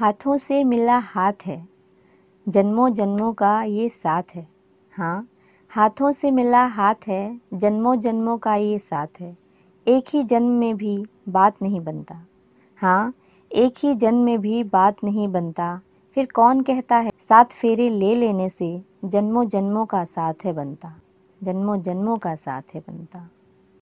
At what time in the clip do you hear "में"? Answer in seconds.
10.48-10.76, 14.18-14.40